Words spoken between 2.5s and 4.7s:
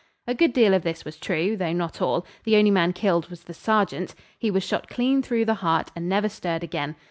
only man killed was the sergeant. He was